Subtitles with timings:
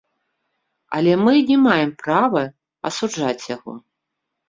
[0.99, 2.43] Але мы не маем права
[2.93, 3.81] асуджаць яго.